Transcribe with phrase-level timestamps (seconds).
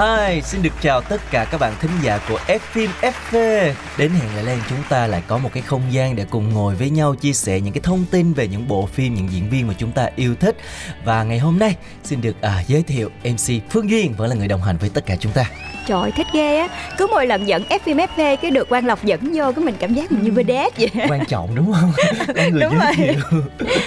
[0.00, 3.72] Hi, xin được chào tất cả các bạn thính giả của F phim FV.
[3.98, 6.74] Đến hẹn lại lên chúng ta lại có một cái không gian để cùng ngồi
[6.74, 9.66] với nhau chia sẻ những cái thông tin về những bộ phim, những diễn viên
[9.66, 10.56] mà chúng ta yêu thích.
[11.04, 14.48] Và ngày hôm nay xin được à, giới thiệu MC Phương Duyên vẫn là người
[14.48, 15.44] đồng hành với tất cả chúng ta.
[15.86, 18.86] Trời ơi, thích ghê á Cứ mỗi lần dẫn F phim FV Cái được Quang
[18.86, 21.92] Lộc dẫn vô Cái mình cảm giác mình như vedette vậy Quan trọng đúng không?
[22.26, 22.94] Có người Đúng giới rồi.
[22.96, 23.40] thiệu.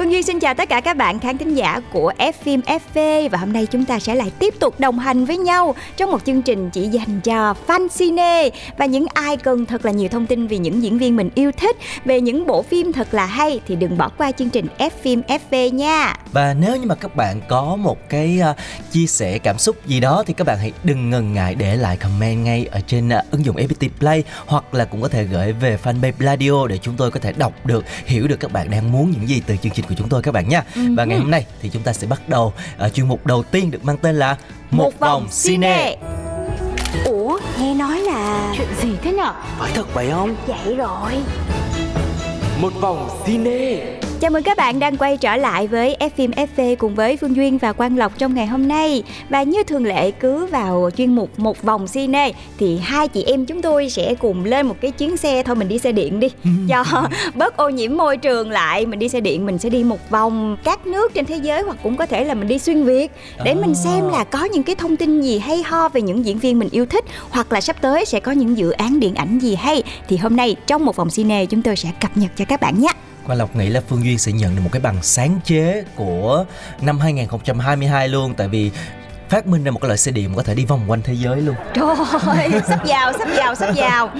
[0.00, 3.28] Phương Duyên xin chào tất cả các bạn khán thính giả của F phim FV
[3.28, 6.24] Và hôm nay chúng ta sẽ lại tiếp tục đồng hành với nhau Trong một
[6.24, 8.50] chương trình chỉ dành cho fan cine.
[8.78, 11.52] Và những ai cần thật là nhiều thông tin Về những diễn viên mình yêu
[11.52, 14.90] thích Về những bộ phim thật là hay Thì đừng bỏ qua chương trình F
[15.02, 16.14] phim FV nha.
[16.32, 18.56] Và nếu như mà các bạn có một cái uh,
[18.92, 21.96] chia sẻ cảm xúc gì đó thì các bạn hãy đừng ngần ngại để lại
[21.96, 25.52] comment ngay ở trên uh, ứng dụng FPT Play hoặc là cũng có thể gửi
[25.52, 28.92] về fanpage Radio để chúng tôi có thể đọc được, hiểu được các bạn đang
[28.92, 30.64] muốn những gì từ chương trình của chúng tôi các bạn nha.
[30.96, 33.70] Và ngày hôm nay thì chúng ta sẽ bắt đầu à, chuyên mục đầu tiên
[33.70, 34.36] được mang tên là
[34.70, 35.96] Một, vòng cine.
[37.04, 39.32] Ủa nghe nói là chuyện gì thế nhở?
[39.58, 40.36] Phải thật vậy không?
[40.46, 41.12] Vậy rồi.
[42.60, 46.76] Một vòng cine Chào mừng các bạn đang quay trở lại với F phim FV
[46.76, 49.02] cùng với Phương Duyên và Quang Lộc trong ngày hôm nay.
[49.28, 53.46] Và như thường lệ cứ vào chuyên mục một vòng cine thì hai chị em
[53.46, 56.28] chúng tôi sẽ cùng lên một cái chuyến xe thôi mình đi xe điện đi
[56.68, 56.84] cho
[57.34, 58.86] bớt ô nhiễm môi trường lại.
[58.86, 61.76] Mình đi xe điện mình sẽ đi một vòng các nước trên thế giới hoặc
[61.82, 63.12] cũng có thể là mình đi xuyên Việt
[63.44, 63.80] để mình À.
[63.84, 66.68] xem là có những cái thông tin gì hay ho về những diễn viên mình
[66.72, 69.82] yêu thích hoặc là sắp tới sẽ có những dự án điện ảnh gì hay
[70.08, 72.80] thì hôm nay trong một vòng cine chúng tôi sẽ cập nhật cho các bạn
[72.80, 72.92] nhé.
[73.30, 76.44] Quang Lộc nghĩ là Phương Duyên sẽ nhận được một cái bằng sáng chế của
[76.80, 78.70] năm 2022 luôn tại vì
[79.28, 81.40] phát minh ra một cái loại xe điện có thể đi vòng quanh thế giới
[81.40, 81.54] luôn.
[81.74, 81.96] Trời
[82.26, 84.10] ơi, sắp vào, sắp vào, sắp vào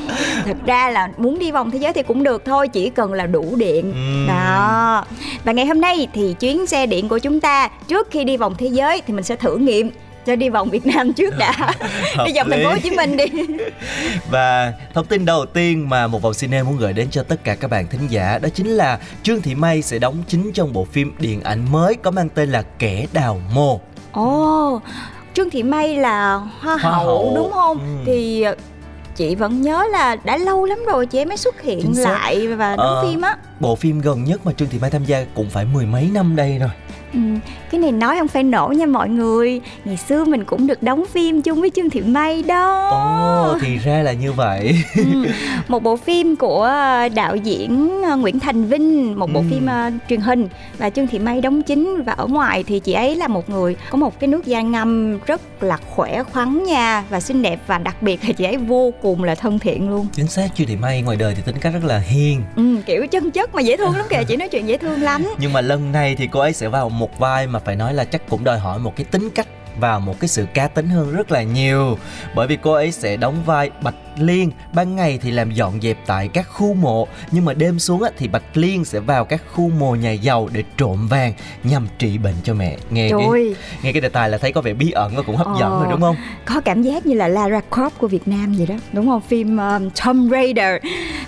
[0.44, 3.26] Thật ra là muốn đi vòng thế giới thì cũng được thôi Chỉ cần là
[3.26, 4.26] đủ điện Ừm.
[4.28, 5.04] Đó
[5.44, 8.54] Và ngày hôm nay thì chuyến xe điện của chúng ta Trước khi đi vòng
[8.59, 9.91] thế giới thì mình sẽ thử nghiệm
[10.26, 11.75] cho đi vòng Việt Nam trước đã
[12.26, 13.25] Đi vòng thành phố Hồ Chí Minh đi
[14.31, 17.54] Và thông tin đầu tiên mà một vòng cine muốn gửi đến cho tất cả
[17.54, 20.84] các bạn thính giả đó chính là Trương Thị May sẽ đóng chính trong bộ
[20.84, 23.80] phim điện ảnh mới có mang tên là Kẻ Đào Mồ.
[24.12, 24.80] Ồ
[25.34, 27.32] Trương Thị May là hoa, Hoa hậu, hậu.
[27.36, 27.78] đúng không?
[27.78, 28.03] Ừ.
[28.06, 28.44] Thì
[29.16, 32.76] chị vẫn nhớ là đã lâu lắm rồi chị ấy mới xuất hiện lại và
[32.76, 33.03] đóng Ờ.
[33.03, 35.86] phim á Bộ phim gần nhất mà Trương Thị May tham gia cũng phải mười
[35.86, 36.70] mấy năm đây rồi.
[37.15, 37.19] Ừ,
[37.71, 41.04] cái này nói không phải nổ nha mọi người Ngày xưa mình cũng được đóng
[41.12, 44.75] phim chung với Trương Thị May đó Ồ, thì ra là như vậy.
[44.97, 45.03] ừ,
[45.69, 49.44] Một bộ phim của ờ, đạo diễn ờ, Nguyễn Thành Vinh Một bộ Ừ.
[49.50, 50.48] phim ờ, truyền hình
[50.78, 53.77] Và Trương Thị May đóng chính Và ở ngoài thì chị ấy là một người
[53.91, 57.78] Có một cái nước da ngâm rất là khỏe khoắn nha Và xinh đẹp Và
[57.78, 60.77] đặc biệt là chị ấy vô cùng là thân thiện luôn Chính xác Trương Thị
[60.77, 62.42] May ngoài đời thì tính cách rất là hiền.
[62.56, 65.27] ừ, Kiểu chân chất mà dễ thương lắm kìa Chị nói chuyện dễ thương lắm
[65.38, 68.04] Nhưng mà lần này thì cô ấy sẽ vào một vai mà phải nói là
[68.04, 69.48] chắc cũng đòi hỏi một cái tính cách
[69.80, 71.98] và một cái sự cá tính hơn rất là nhiều.
[72.34, 75.98] Bởi vì cô ấy sẽ đóng vai Bạch Liên ban ngày thì làm dọn dẹp
[76.06, 79.42] tại các khu mộ nhưng mà đêm xuống á, thì Bạch Liên sẽ vào các
[79.54, 81.32] khu mộ nhà giàu để trộm vàng
[81.64, 82.76] nhằm trị bệnh cho mẹ.
[82.91, 85.22] Nghe Trời cái ơi, nghe cái đề tài là thấy có vẻ bí ẩn và
[85.22, 85.78] cũng hấp dẫn Ờ.
[85.82, 86.16] rồi đúng không?
[86.44, 89.20] có cảm giác như là Lara Croft của Việt Nam vậy đó đúng không?
[89.20, 90.74] Phim um, Tomb Raider.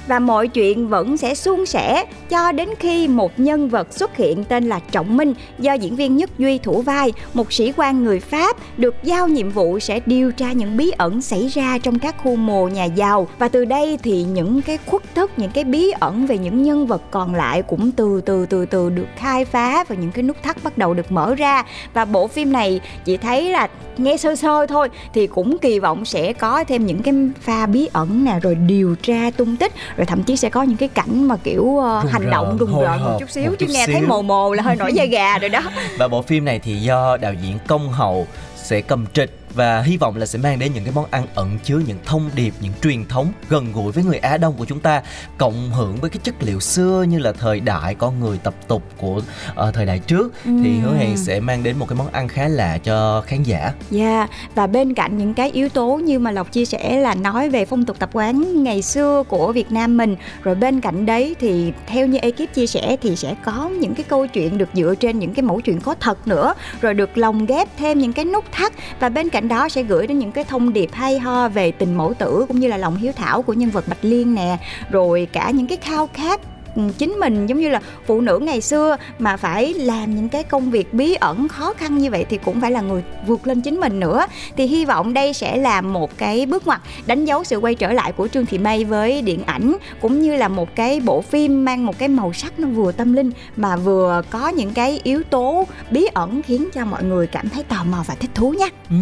[0.06, 4.44] Và mọi chuyện vẫn sẽ suôn sẻ cho đến khi một nhân vật xuất hiện
[4.44, 8.20] tên là Trọng Minh do diễn viên Nhất Duy thủ vai một sĩ quan người
[8.20, 8.41] Pháp
[8.76, 12.36] được giao nhiệm vụ sẽ điều tra những bí ẩn xảy ra trong các khu
[12.36, 13.28] mồ nhà giàu.
[13.38, 16.86] Và từ đây thì những cái khuất tất những cái bí ẩn về những nhân
[16.86, 20.36] vật còn lại cũng từ từ từ từ được khai phá và những cái nút
[20.42, 21.64] thắt bắt đầu được mở ra.
[21.94, 26.04] Và bộ phim này chị thấy là nghe sơ sơ thôi thì cũng kỳ vọng
[26.04, 30.06] sẽ có thêm những cái pha bí ẩn nè rồi điều tra tung tích rồi
[30.06, 33.04] thậm chí sẽ có những cái cảnh mà kiểu uh, hành động rợn, rùng rợn
[33.04, 34.08] một chút xíu một chứ chút nghe thấy xíu.
[34.08, 35.60] mồ mồ là hơi nổi da gà rồi đó.
[35.98, 38.26] Và bộ phim này thì do đạo diễn Công Hậu
[38.72, 41.58] sẽ cầm trịch và hy vọng là sẽ mang đến những cái món ăn ẩn
[41.64, 44.80] chứa những thông điệp những truyền thống gần gũi với người Á Đông của chúng
[44.80, 45.02] ta
[45.38, 48.82] cộng hưởng với cái chất liệu xưa như là thời đại con người tập tục
[48.96, 49.22] của
[49.68, 50.50] uh, thời đại trước ừ.
[50.64, 53.60] thì hứa hẹn sẽ mang đến một cái món ăn khá lạ cho khán giả.
[53.62, 57.14] Yeah dạ, và bên cạnh những cái yếu tố như mà Lộc chia sẻ là
[57.14, 61.06] nói về phong tục tập quán ngày xưa của Việt Nam mình rồi bên cạnh
[61.06, 64.68] đấy thì theo như ekip chia sẻ thì sẽ có những cái câu chuyện được
[64.74, 68.12] dựa trên những cái mẫu chuyện có thật nữa rồi được lồng ghép thêm những
[68.12, 71.18] cái nút thắt và bên cạnh đó sẽ gửi đến những cái thông điệp hay
[71.18, 74.04] ho về tình mẫu tử cũng như là lòng hiếu thảo của nhân vật Bạch
[74.04, 74.56] Liên nè,
[74.90, 76.40] rồi cả những cái khao khát
[76.76, 80.44] Ừ, chính mình giống như là phụ nữ ngày xưa mà phải làm những cái
[80.44, 83.60] công việc bí ẩn khó khăn như vậy thì cũng phải là người vượt lên
[83.60, 84.26] chính mình nữa
[84.56, 87.92] thì hy vọng đây sẽ là một cái bước ngoặt đánh dấu sự quay trở
[87.92, 91.64] lại của Trương Thị May với điện ảnh cũng như là một cái bộ phim
[91.64, 95.22] mang một cái màu sắc nó vừa tâm linh mà vừa có những cái yếu
[95.22, 98.68] tố bí ẩn khiến cho mọi người cảm thấy tò mò và thích thú nhé.
[98.90, 98.96] Ừ,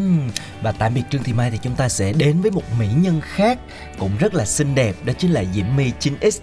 [0.63, 3.21] và tạm biệt Trương Thị Mai thì chúng ta sẽ đến với một mỹ nhân
[3.23, 3.59] khác
[3.99, 6.39] cũng rất là xinh đẹp đó chính là Diễm My 9X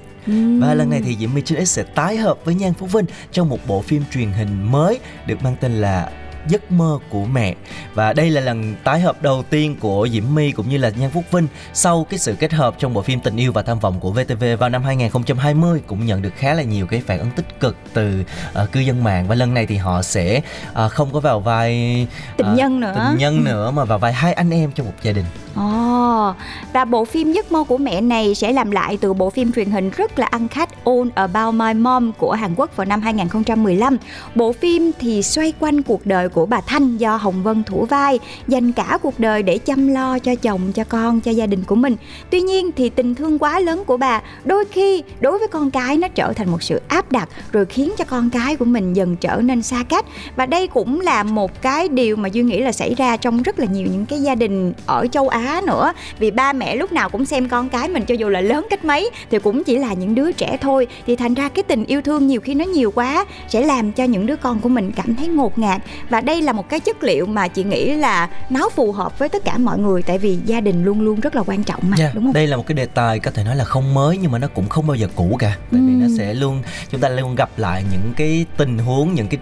[0.60, 3.50] và lần này thì Diễm My 9X sẽ tái hợp với Nhan Phúc Vinh trong
[3.50, 6.10] một bộ phim truyền hình mới được mang tên là
[6.50, 7.56] giấc mơ của mẹ.
[7.94, 11.10] Và đây là lần tái hợp đầu tiên của Diễm My cũng như là Nhan
[11.10, 14.00] Phúc Vinh sau cái sự kết hợp trong bộ phim Tình yêu và tham vọng
[14.00, 17.60] của VTV vào năm 2020 cũng nhận được khá là nhiều cái phản ứng tích
[17.60, 18.24] cực từ
[18.64, 19.28] uh, cư dân mạng.
[19.28, 20.42] Và lần này thì họ sẽ
[20.86, 22.94] uh, không có vào vai uh, tình nhân nữa.
[22.96, 25.26] tình nhân nữa mà vào vai hai anh em trong một gia đình.
[25.56, 26.36] Ồ, oh,
[26.74, 29.72] và bộ phim Giấc mơ của mẹ này sẽ làm lại từ bộ phim truyền
[29.72, 33.98] hình rất là ăn khách All About My Mom của Hàn Quốc vào năm 2015.
[34.36, 37.86] Bộ phim thì xoay quanh cuộc đời của của bà Thanh do Hồng Vân thủ
[37.86, 41.64] vai, dành cả cuộc đời để chăm lo cho chồng, cho con, cho gia đình
[41.64, 41.96] của mình.
[42.30, 45.98] Tuy nhiên thì tình thương quá lớn của bà đôi khi đối với con cái
[45.98, 49.16] nó trở thành một sự áp đặt rồi khiến cho con cái của mình dần
[49.16, 50.06] trở nên xa cách.
[50.36, 53.60] Và đây cũng là một cái điều mà Duy nghĩ là xảy ra trong rất
[53.60, 57.10] là nhiều những cái gia đình ở châu Á nữa vì ba mẹ lúc nào
[57.10, 59.94] cũng xem con cái mình cho dù là lớn cách mấy thì cũng chỉ là
[59.94, 62.92] những đứa trẻ thôi thì thành ra cái tình yêu thương nhiều khi nó nhiều
[62.92, 66.42] quá sẽ làm cho những đứa con của mình cảm thấy ngột ngạt và đây
[66.42, 69.58] là một cái chất liệu mà chị nghĩ là nó phù hợp với tất cả
[69.58, 72.24] mọi người tại vì gia đình luôn luôn rất là quan trọng mà yeah, đúng
[72.24, 72.34] không?
[72.34, 74.48] đây là một cái đề tài có thể nói là không mới nhưng mà nó
[74.48, 75.58] cũng không bao giờ cũ cả.
[75.72, 79.28] Tại vì nó sẽ luôn chúng ta luôn gặp lại những cái tình huống những
[79.28, 79.40] cái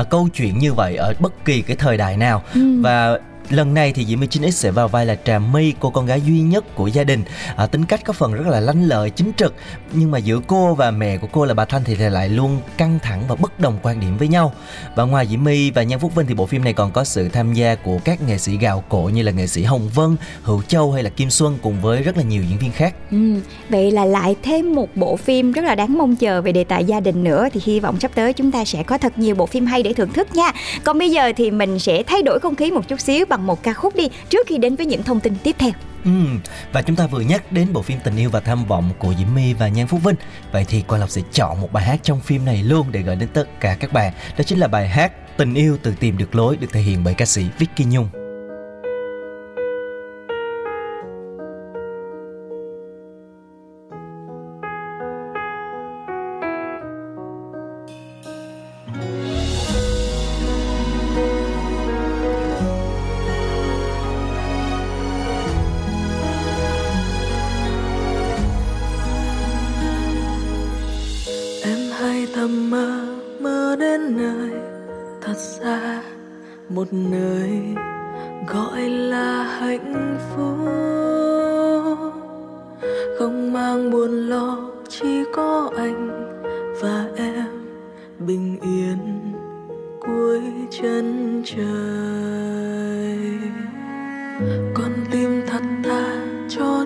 [0.00, 2.42] uh, câu chuyện như vậy ở bất kỳ cái thời đại nào.
[2.80, 3.18] Và
[3.52, 6.20] Lần này thì Diễm My 9X sẽ vào vai là Trà My, cô con gái
[6.20, 7.22] duy nhất của gia đình.
[7.56, 9.54] À, tính cách có phần rất là lanh lợi, chính trực,
[9.92, 12.98] nhưng mà giữa cô và mẹ của cô là bà Thanh thì lại luôn căng
[13.02, 14.52] thẳng và bất đồng quan điểm với nhau.
[14.96, 17.28] Và ngoài Diễm My và Nhan Phúc Vinh thì bộ phim này còn có sự
[17.28, 20.62] tham gia của các nghệ sĩ gạo cội như là nghệ sĩ Hồng Vân, Hữu
[20.62, 22.94] Châu hay là Kim Xuân cùng với rất là nhiều diễn viên khác.
[23.10, 26.64] Ừ, vậy là lại thêm một bộ phim rất là đáng mong chờ về đề
[26.64, 29.34] tài gia đình nữa thì hy vọng sắp tới chúng ta sẽ có thật nhiều
[29.34, 30.52] bộ phim hay để thưởng thức nha.
[30.84, 33.62] Còn bây giờ thì mình sẽ thay đổi không khí một chút xíu bằng một
[33.62, 35.72] ca khúc đi trước khi đến với những thông tin tiếp theo.
[36.04, 36.10] Ừ,
[36.72, 39.34] và chúng ta vừa nhắc đến bộ phim Tình yêu và tham vọng của Diễm
[39.34, 40.16] My và Nhan Phúc Vinh.
[40.52, 43.16] Vậy thì Quang Lộc sẽ chọn một bài hát trong phim này luôn để gửi
[43.16, 44.12] đến tất cả các bạn.
[44.38, 47.14] Đó chính là bài hát Tình yêu tự tìm được lối được thể hiện bởi
[47.14, 48.21] ca sĩ Vicky Nhung.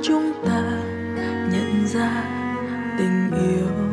[0.03, 0.63] chúng ta
[1.53, 2.25] nhận ra
[2.99, 3.86] tình yêu.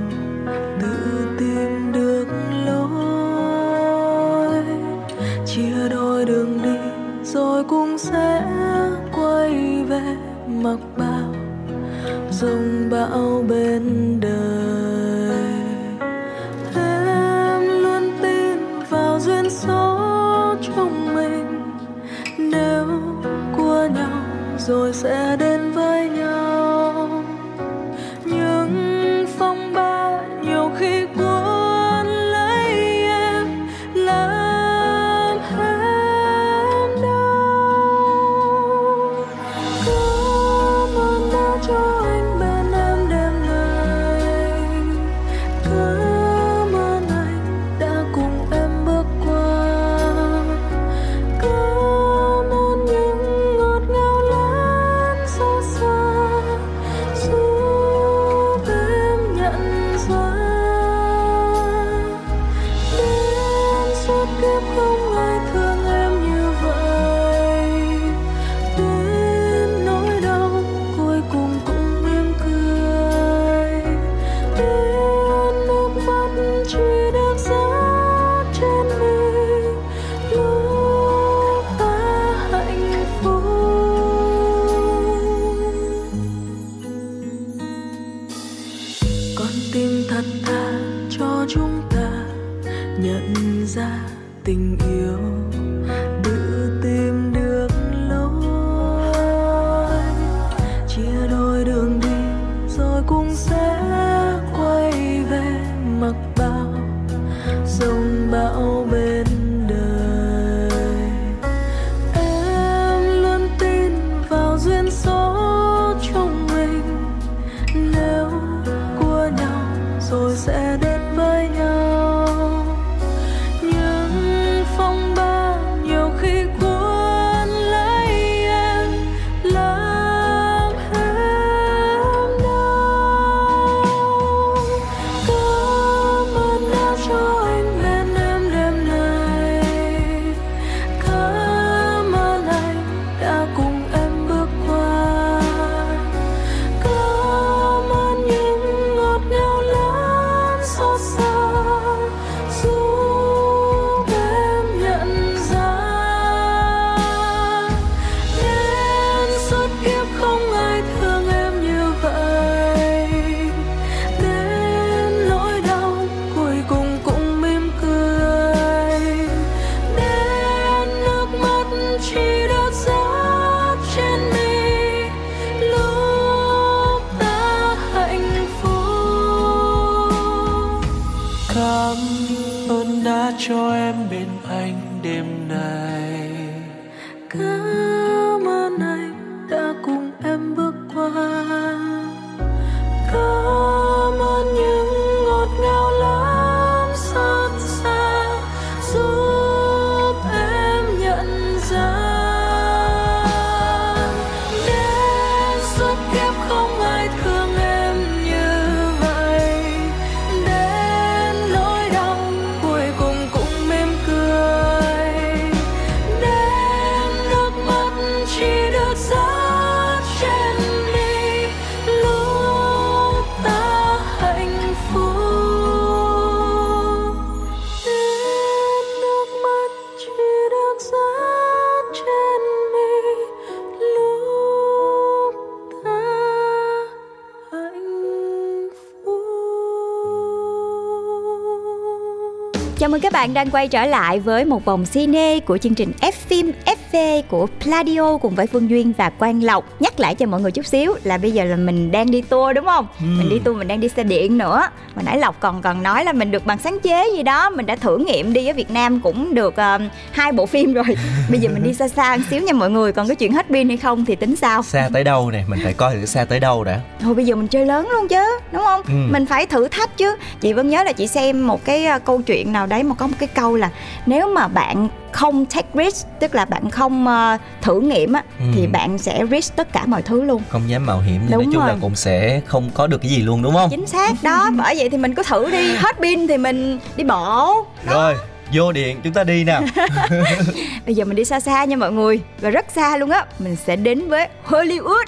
[243.04, 246.52] Các bạn đang quay trở lại với một vòng cine của chương trình F phim
[246.94, 249.82] FV của Pladio cùng với Phương Duyên và Quang Lộc.
[249.82, 252.56] Nhắc lại cho mọi người chút xíu là bây giờ là mình đang đi tour
[252.56, 252.88] đúng không?
[253.00, 254.62] Mình đi tour mình đang đi xe điện nữa.
[254.96, 257.66] Mà nãy Lộc còn còn nói là mình được bằng sáng chế gì đó, mình
[257.66, 259.82] đã thử nghiệm đi ở Việt Nam cũng được uh,
[260.12, 260.86] hai bộ phim rồi.
[261.30, 263.46] bây giờ mình đi xa xa một xíu nha mọi người, còn cái chuyện hết
[263.50, 264.64] pin hay không thì tính sao?
[264.64, 267.36] xa tới đâu nè mình phải coi thử xa tới đâu đã Thôi bây giờ
[267.36, 268.82] mình chơi lớn luôn chứ, đúng không?
[268.88, 268.94] Ừ.
[269.12, 270.16] Mình phải thử thách chứ.
[270.42, 273.08] Chị vẫn nhớ là chị xem một cái ờ, câu chuyện nào đấy mà có
[273.08, 273.70] một cái câu là
[274.06, 278.46] nếu mà bạn không take risk, tức là bạn không ờ, thử nghiệm á Ừ.
[278.56, 280.42] thì bạn sẽ risk tất cả mọi thứ luôn.
[280.50, 281.78] không dám mạo hiểm thì Đúng nói chung là rồi.
[281.82, 284.90] cũng sẽ không có được cái gì luôn đúng không Chính xác đó, bởi vậy
[284.90, 287.66] thì mình cứ thử đi, hết pin thì mình đi bộ.
[287.90, 288.16] rồi
[288.54, 289.62] vô điện chúng ta đi nào
[290.86, 293.56] Bây giờ mình đi xa xa nha mọi người, và rất xa luôn á, mình
[293.66, 295.06] sẽ đến với Hollywood.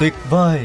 [0.00, 0.60] tuyệt vời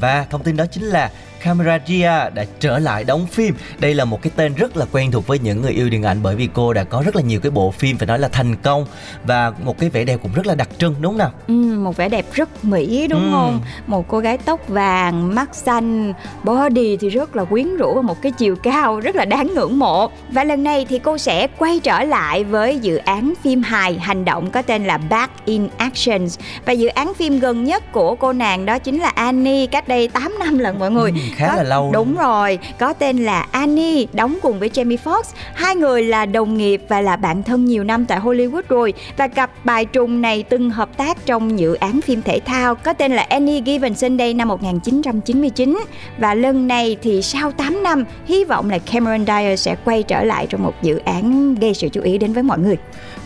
[0.00, 1.10] và thông tin đó chính là
[1.44, 3.54] Camera Gia đã trở lại đóng phim.
[3.78, 6.18] Đây là một cái tên rất là quen thuộc với những người yêu điện ảnh
[6.22, 8.56] bởi vì cô đã có rất là nhiều cái bộ phim phải nói là thành
[8.56, 8.86] công
[9.24, 11.30] và một cái vẻ đẹp cũng rất là đặc trưng đúng không nào?
[11.48, 13.28] Ừ, một vẻ đẹp rất mỹ đúng Ừ.
[13.32, 13.60] không?
[13.86, 16.12] Một cô gái tóc vàng, mắt xanh,
[16.44, 19.78] body thì rất là quyến rũ và một cái chiều cao rất là đáng ngưỡng
[19.78, 20.10] mộ.
[20.30, 24.24] Và lần này thì cô sẽ quay trở lại với dự án phim hài hành
[24.24, 26.26] động có tên là Back in Action.
[26.64, 30.08] Và dự án phim gần nhất của cô nàng đó chính là Annie cách đây
[30.08, 31.10] 8 năm lần mọi người.
[31.10, 34.96] Ừ, khá Có- là lâu Đúng rồi, có tên là Annie, đóng cùng với Jamie
[35.04, 35.22] Foxx.
[35.54, 38.92] Hai người là đồng nghiệp và là bạn thân nhiều năm tại Hollywood rồi.
[39.16, 42.92] Và cặp bài trùng này từng hợp tác trong dự án phim thể thao có
[42.92, 45.78] tên là Any Given Sunday năm 1999.
[46.18, 50.24] Và lần này thì sau 8 năm, hy vọng là Cameron Diaz sẽ quay trở
[50.24, 52.76] lại trong một dự án gây sự chú ý đến với mọi người.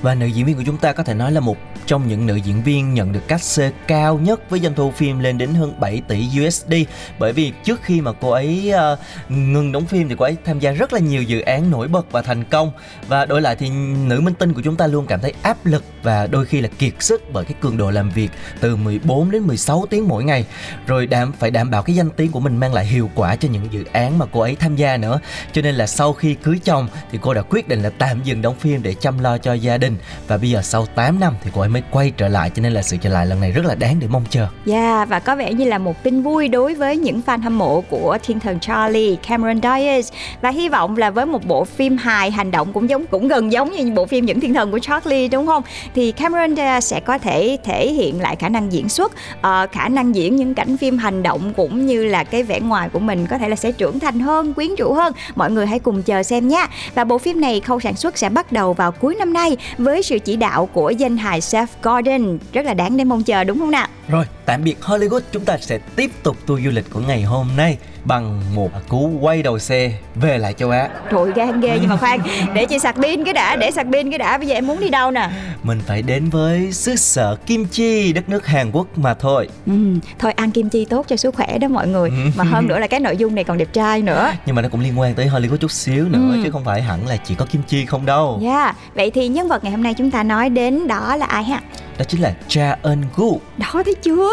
[0.03, 2.37] Và nữ diễn viên của chúng ta có thể nói là một trong những nữ
[2.37, 5.81] diễn viên nhận được cách xê cao nhất với doanh thu phim lên đến hơn
[5.81, 6.75] 7 tỷ USD
[7.19, 8.99] bởi vì trước khi mà cô ấy uh,
[9.31, 12.13] ngừng đóng phim thì cô ấy tham gia rất là nhiều dự án nổi bật
[12.13, 12.73] và thành công.
[13.09, 13.71] Và đổi lại thì
[14.07, 16.69] nữ minh tinh của chúng ta luôn cảm thấy áp lực và đôi khi là
[16.79, 20.47] kiệt sức bởi cái cường độ làm việc từ 14 đến 16 tiếng mỗi ngày.
[20.87, 23.49] Rồi đảm phải đảm bảo cái danh tiếng của mình mang lại hiệu quả cho
[23.49, 25.21] những dự án mà cô ấy tham gia nữa.
[25.53, 28.43] Cho nên là sau khi cưới chồng thì cô đã quyết định là tạm dừng
[28.43, 29.94] đóng phim để chăm lo cho gia đình
[30.29, 32.73] và bây giờ sau 8 năm thì cô ấy mới quay trở lại cho nên
[32.73, 34.47] là sự trở lại lần này rất là đáng để mong chờ.
[34.67, 37.81] Yeah, và có vẻ như là một tin vui đối với những fan hâm mộ
[37.81, 40.03] của thiên thần Charlie Cameron Diaz.
[40.41, 43.53] Và hy vọng là với một bộ phim hài hành động cũng giống cũng gần
[43.53, 45.63] giống như bộ phim những thiên thần của Charlie đúng không?
[45.95, 49.89] Thì Cameron Diaz sẽ có thể thể hiện lại khả năng diễn xuất uh, khả
[49.89, 53.27] năng diễn những cảnh phim hành động cũng như là cái vẻ ngoài của mình
[53.27, 55.13] có thể là sẽ trưởng thành hơn quyến rũ hơn.
[55.35, 58.29] Mọi người hãy cùng chờ xem nha và bộ phim này khâu sản xuất sẽ
[58.29, 62.38] bắt đầu vào cuối năm nay với sự chỉ đạo của danh hài Seth Gordon.
[62.52, 63.87] Rất là đáng để mong chờ đúng không nào?
[64.09, 67.49] Rồi, tạm biệt Hollywood, chúng ta sẽ tiếp tục tour du lịch của ngày hôm
[67.57, 70.89] nay bằng một cú quay đầu xe về lại châu Á.
[71.11, 72.21] Trời gan ghê nhưng mà khoan
[72.55, 74.81] Để chị sạc pin cái đã Để sạc pin cái đã Bây giờ em muốn
[74.81, 75.31] đi đâu nè
[75.63, 79.49] Mình phải đến với xứ sở Kim Chi, đất nước Hàn Quốc mà thôi.
[79.67, 79.73] ừ,
[80.19, 82.87] Thôi ăn kim chi tốt cho sức khỏe đó mọi người Mà hơn nữa là
[82.87, 85.27] cái nội dung này còn đẹp trai nữa Nhưng mà nó cũng liên quan tới
[85.29, 86.41] Hollywood chút xíu nữa Ừ.
[86.45, 88.41] chứ không phải hẳn là chỉ có Kim Chi không đâu.
[88.43, 88.77] Yeah.
[88.95, 91.61] Vậy thì nhân vật ngày hôm nay chúng ta nói đến đó là ai ha?
[91.99, 93.41] Đó chính là Cha Eun Gu.
[93.59, 94.31] Đó thấy chưa?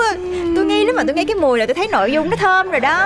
[0.56, 2.72] Tôi nghe nếu mà tôi nghe cái mùi là tôi thấy nội dung nó thơm
[2.72, 2.98] rồi đó.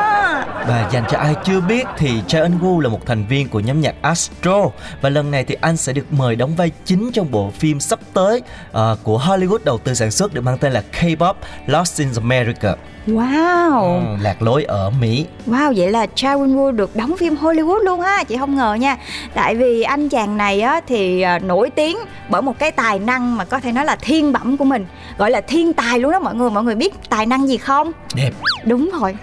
[0.68, 3.60] Và dành cho ai chưa biết thì Cha Eun Gu là một thành viên của
[3.60, 4.70] nhóm nhạc Astro
[5.02, 8.00] và lần này thì anh sẽ được mời đóng vai chính trong bộ phim sắp
[8.14, 11.34] tới ờ, của Hollywood đầu tư sản xuất được mang tên là K-pop
[11.68, 12.76] Lost in America.
[13.08, 14.00] Wow.
[14.00, 15.26] Ừ, lạc lối ở Mỹ.
[15.48, 18.98] Wow, vậy là Cha Woo được đóng phim Hollywood luôn ha, chị không ngờ nha.
[19.34, 21.98] Tại vì anh chàng này á thì à, nổi tiếng
[22.30, 24.86] bởi một cái tài năng mà có thể nói là thiên bẩm của mình,
[25.18, 26.50] gọi là thiên tài luôn đó mọi người.
[26.50, 27.92] Mọi người biết tài năng gì không?
[28.16, 28.32] Đẹp.
[28.66, 29.18] Đúng rồi.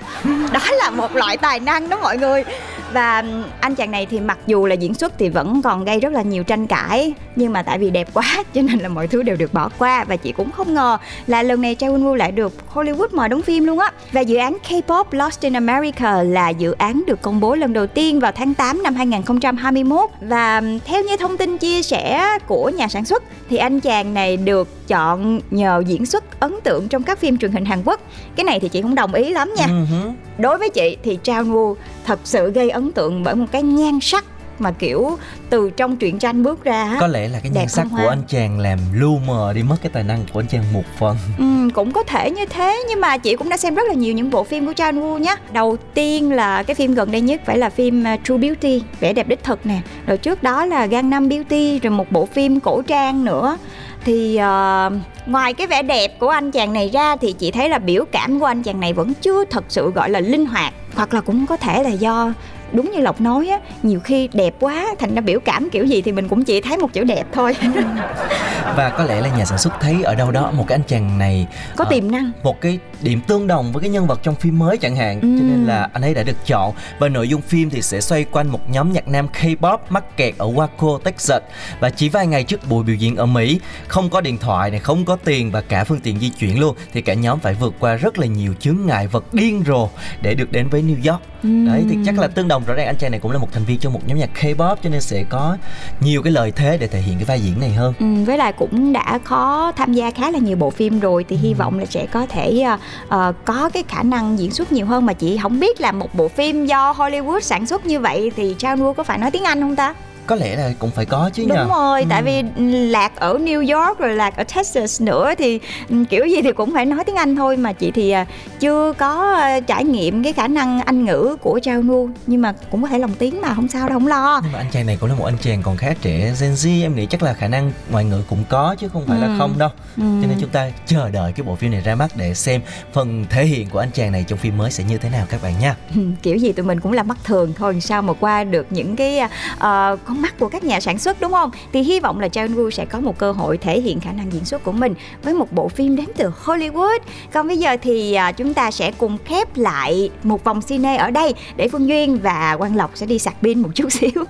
[0.53, 2.45] Đó là một loại tài năng đó mọi người.
[2.93, 3.25] Và
[3.61, 6.23] anh chàng này thì mặc dù là diễn xuất thì vẫn còn gây rất là
[6.23, 9.37] nhiều tranh cãi Nhưng mà tại vì đẹp quá cho nên là mọi thứ đều
[9.37, 10.05] được bỏ qua.
[10.05, 13.29] Và chị cũng không ngờ là lần này Cha Won Woo lại được Hollywood mời
[13.29, 13.93] đóng phim luôn á.
[14.13, 17.87] Và dự án K-pop Lost in America là dự án được công bố lần đầu
[17.87, 22.89] tiên vào tháng 8 năm 2021 Và theo như thông tin chia sẻ của nhà
[22.89, 27.19] sản xuất Thì anh chàng này được chọn nhờ diễn xuất ấn tượng trong các
[27.19, 28.01] phim truyền hình Hàn Quốc.
[28.37, 29.67] Cái này thì chị không đồng ý lắm nha.
[29.67, 31.75] Ừ đối với chị thì Trao Ngu
[32.07, 34.25] thật sự gây ấn tượng bởi một cái nhan sắc
[34.59, 35.19] mà kiểu
[35.51, 36.97] từ trong truyện tranh bước ra.
[37.01, 39.91] Có lẽ là cái nhan sắc của anh chàng làm lu mờ đi mất cái
[39.95, 41.17] tài năng của anh chàng một phần.
[41.39, 44.15] Ừ, cũng có thể như thế nhưng mà chị cũng đã xem rất là nhiều
[44.15, 47.41] những bộ phim của Chan Woo nhé đầu tiên là cái phim gần đây nhất
[47.47, 50.87] phải là phim uh, True Beauty vẻ đẹp đích thực nè rồi trước đó là
[50.87, 53.57] Gangnam Beauty rồi một bộ phim cổ trang nữa
[54.05, 54.93] thì uh,
[55.27, 58.41] ngoài cái vẻ đẹp của anh chàng này ra thì chị thấy là biểu cảm
[58.41, 61.47] của anh chàng này vẫn chưa thật sự gọi là linh hoạt hoặc là cũng
[61.47, 62.33] có thể là do
[62.73, 66.03] đúng như lộc nói á nhiều khi đẹp quá thành ra biểu cảm kiểu gì
[66.03, 67.57] thì mình cũng chỉ thấy một chữ đẹp thôi.
[68.77, 71.19] Và có lẽ là nhà sản xuất thấy ở đâu đó một cái anh chàng
[71.19, 72.33] này có ờ, tiềm năng.
[72.43, 75.21] một cái điểm tương đồng với cái nhân vật trong phim mới chẳng hạn.
[75.21, 75.29] Ừ.
[75.39, 78.25] cho nên là anh ấy đã được chọn và nội dung phim thì sẽ xoay
[78.25, 81.43] quanh một nhóm nhạc nam K-pop mắc kẹt ở Waco, Texas.
[81.81, 84.81] Và chỉ vài ngày trước buổi biểu diễn ở Mỹ không có điện thoại này
[84.81, 87.75] không có tiền và cả phương tiện di chuyển luôn thì cả nhóm phải vượt
[87.81, 89.89] qua rất là nhiều chướng ngại vật điên rồ
[90.23, 92.97] để được đến với New York đấy thì chắc là tương đồng rõ ràng anh
[92.97, 95.25] chàng này cũng là một thành viên trong một nhóm nhạc K-pop cho nên sẽ
[95.29, 95.57] có
[96.01, 97.95] nhiều cái lợi thế để thể hiện cái vai diễn này hơn.
[97.99, 101.37] Ừ, với lại cũng đã có tham gia khá là nhiều bộ phim rồi thì
[101.37, 102.65] hy vọng là sẽ có thể
[103.09, 105.07] ờ, có cái khả năng diễn xuất nhiều hơn.
[105.07, 108.55] Mà chị không biết là một bộ phim do Hollywood sản xuất như vậy thì
[108.59, 109.95] Trang Woo có phải nói tiếng Anh không ta?
[110.27, 112.07] Có lẽ là cũng phải có chứ Đúng nhờ rồi, Ừ.
[112.11, 112.43] tại vì
[112.89, 116.73] lạc ở New York rồi lạc ở Texas nữa thì ừ, kiểu gì thì cũng
[116.75, 118.27] phải nói tiếng Anh thôi mà chị thì à,
[118.61, 122.53] chưa có à, trải nghiệm cái khả năng Anh ngữ của Trang Woo nhưng mà
[122.71, 124.41] cũng có thể lồng tiếng mà không sao đâu không lo.
[124.43, 126.83] Nhưng mà anh chàng này cũng là một anh chàng còn khá trẻ Gen Z
[126.83, 129.35] em nghĩ chắc là khả năng ngoại ngữ cũng có chứ không phải là Ừ.
[129.39, 130.03] không đâu Ừ.
[130.23, 132.61] Cho nên chúng ta chờ đợi cái bộ phim này ra mắt để xem
[132.93, 135.43] phần thể hiện của anh chàng này trong phim mới sẽ như thế nào các
[135.43, 138.45] bạn nha Ừ, kiểu gì tụi mình cũng là mắt thường thôi sao mà qua
[138.45, 139.21] được những cái
[139.59, 141.51] ờ, con mắt của các nhà sản xuất, đúng không?
[141.73, 144.33] Thì hy vọng là Chaeun Woo sẽ có một cơ hội thể hiện khả năng
[144.33, 146.99] diễn xuất của mình với một bộ phim đến từ Hollywood.
[147.33, 151.11] Còn bây giờ thì à, chúng ta sẽ cùng khép lại một vòng cine ở
[151.11, 154.25] đây để Phương Duyên và Quang Lộc sẽ đi sạc pin một chút xíu.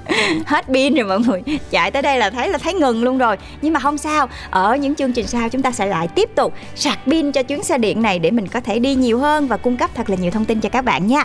[0.47, 1.43] Hết pin rồi mọi người.
[1.71, 3.37] Chạy tới đây là thấy là thấy ngừng luôn rồi.
[3.63, 6.55] Nhưng mà không sao, ở những chương trình sau chúng ta sẽ lại tiếp tục
[6.75, 9.57] sạc pin cho chuyến xe điện này để mình có thể đi nhiều hơn và
[9.57, 11.25] cung cấp thật là nhiều thông tin cho các bạn nha.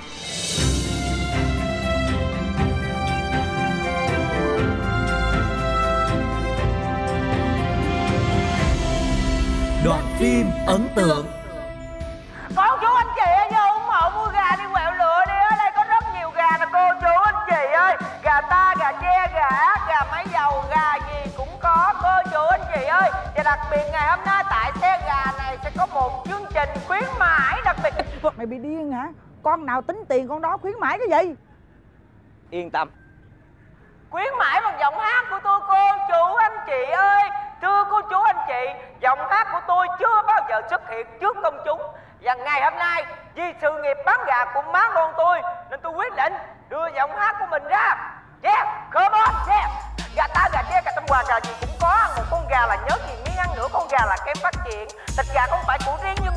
[9.88, 11.26] Đoạn phim ấn tượng.
[12.56, 15.34] Con chú anh chị ơi nhớ ủng hộ mua gà đi quẹo lựa đi.
[15.50, 17.98] Ở đây có rất nhiều gà nè cô chú anh chị ơi.
[18.24, 22.48] Gà ta, gà tre, gà ác, gà máy dầu, gà gì cũng có cô chú
[22.48, 23.10] anh chị ơi.
[23.36, 26.70] Và đặc biệt ngày hôm nay tại xe gà này sẽ có một chương trình
[26.88, 27.94] khuyến mãi đặc biệt.
[28.38, 29.08] Mày bị điên hả?
[29.44, 31.36] Con nào tính tiền con đó khuyến mãi cái gì?
[32.50, 32.90] Yên tâm.
[34.10, 35.76] Khuyến mãi bằng giọng hát của tôi cô
[36.08, 37.24] chú anh chị ơi.
[37.62, 41.38] Thưa cô chú anh chị Giọng hát của tôi chưa bao giờ xuất hiện trước
[41.44, 41.82] công chúng.
[42.22, 45.92] Và ngày hôm nay Vì sự nghiệp bán gà của má con tôi Nên tôi
[45.92, 46.34] quyết định
[46.70, 47.96] đưa giọng hát của mình ra.
[48.44, 49.70] Yeah, come on, yeah.
[50.16, 51.88] Gà ta, gà tre, gà tâm hòa, gà gì cũng có.
[51.88, 54.54] Ăn một con gà là nhớ gì miếng ăn nửa con gà là kém phát
[54.66, 54.88] triển.
[55.18, 56.34] Thịt gà không phải của riêng nhưng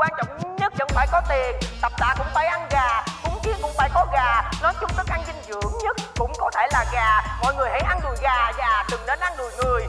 [0.00, 1.56] quan trọng nhất vẫn phải có tiền.
[1.82, 4.50] Tập tạ cũng phải ăn gà, cúng kiến cũng phải có gà.
[4.62, 7.20] Nói chung thức ăn dinh dưỡng nhất cũng có thể là gà.
[7.42, 9.86] Mọi người hãy ăn đùi gà và đừng đến ăn đùi người.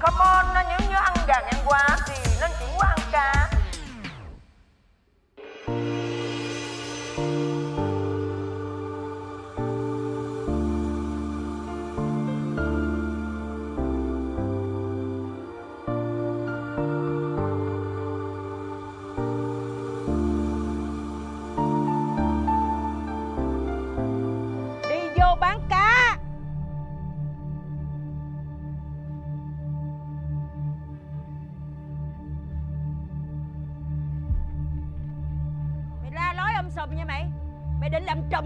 [0.00, 3.48] Come on, nếu như ăn gà ngang quá thì nên chuyển qua ăn cá.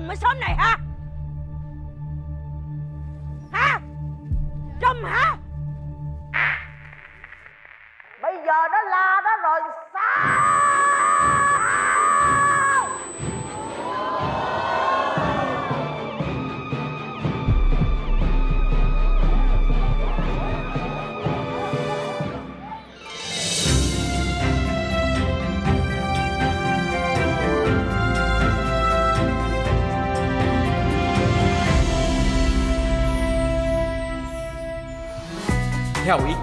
[0.09, 0.78] Mới sớm xóm này ha.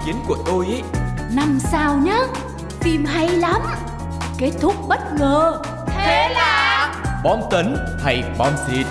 [0.06, 0.82] Kiến của tôi ý.
[1.34, 2.18] Năm sao nhá
[2.80, 3.60] Phim hay lắm.
[4.38, 5.62] Kết thúc bất ngờ.
[5.86, 8.86] Thế là Bom tấn hay bom xịt?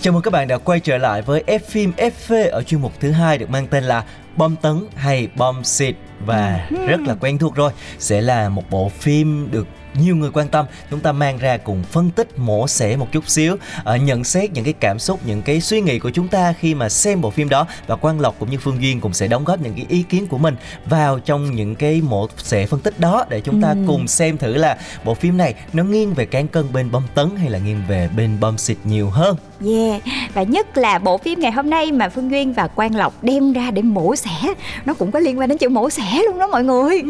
[0.00, 2.92] Chào mừng các bạn đã quay trở lại với F phim FV ở chuyên mục
[3.00, 4.04] thứ hai được mang tên là
[4.36, 5.94] Bom tấn hay bom xịt.
[6.26, 9.66] Và rất là quen thuộc rồi sẽ là một bộ phim được
[10.00, 13.28] nhiều người quan tâm chúng ta mang ra cùng phân tích mổ xẻ một chút
[13.28, 16.52] xíu ờ, nhận xét những cái cảm xúc những cái suy nghĩ của chúng ta
[16.52, 17.66] khi mà xem bộ phim đó.
[17.86, 20.26] Và quang lộc cũng như phương duyên cũng sẽ đóng góp những cái ý kiến
[20.26, 24.08] của mình vào trong những cái mổ xẻ phân tích đó để chúng ta cùng
[24.08, 27.50] xem thử là bộ phim này nó nghiêng về cán cân bên bom tấn hay
[27.50, 30.02] là nghiêng về bên bom xịt nhiều hơn Yeah,
[30.34, 33.52] và nhất là bộ phim ngày hôm nay mà Phương Duyên và Quang Lộc đem
[33.52, 34.54] ra để mổ xẻ.
[34.84, 37.02] Nó cũng có liên quan đến chữ mổ xẻ luôn đó mọi người.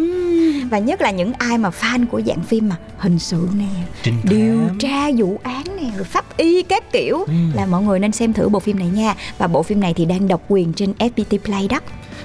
[0.71, 3.65] Và nhất là những ai mà fan của dạng phim mà hình sự nè
[4.03, 4.21] thám.
[4.25, 7.27] Điều tra vụ án nè, rồi pháp y các kiểu.
[7.55, 9.15] Là mọi người nên xem thử bộ phim này nha.
[9.39, 11.81] Và bộ phim này thì đang độc quyền trên FPT Play đó.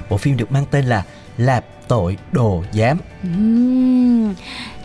[0.09, 1.03] Bộ phim được mang tên là
[1.37, 2.97] Lạp tội đồ giám.
[3.23, 4.33] Ừm,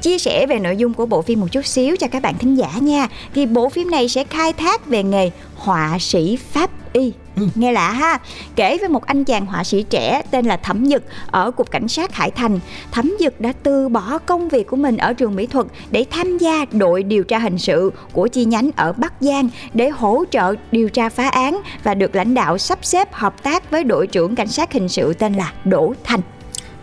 [0.05, 2.55] Chia sẻ về nội dung của bộ phim một chút xíu cho các bạn thính
[2.55, 3.09] giả nha.
[3.35, 7.13] Thì bộ phim này sẽ khai thác về nghề họa sĩ pháp y.
[7.55, 8.19] Nghe lạ ha?
[8.57, 11.89] Kể về một anh chàng họa sĩ trẻ tên là Thẩm Dực ở Cục Cảnh
[11.89, 12.61] sát Hải Thành.
[12.93, 16.39] Thẩm Dực đã từ bỏ công việc của mình ở trường mỹ thuật để tham
[16.39, 20.55] gia đội điều tra hình sự của chi nhánh ở Bắc Giang để hỗ trợ
[20.73, 24.35] điều tra phá án và được lãnh đạo sắp xếp hợp tác với đội trưởng
[24.35, 26.21] cảnh sát hình sự tên là Đỗ Thành.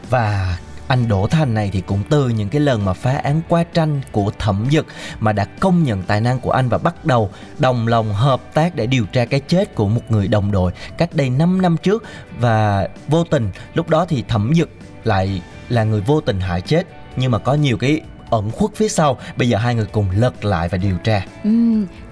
[0.09, 0.57] Và
[0.91, 4.01] anh Đỗ Thành này thì cũng từ những cái lần mà phá án qua tranh
[4.11, 4.85] của Thẩm Dực
[5.19, 8.75] mà đã công nhận tài năng của anh và bắt đầu đồng lòng hợp tác
[8.75, 12.03] để điều tra cái chết của một người đồng đội cách đây 5 năm trước.
[12.39, 14.69] Và vô tình lúc đó thì Thẩm Dực
[15.03, 18.89] lại là người vô tình hại chết nhưng mà có nhiều cái ẩn khuất phía
[18.89, 19.17] sau.
[19.35, 21.25] Bây giờ hai người cùng lật lại và điều tra.
[21.43, 21.49] Ừ,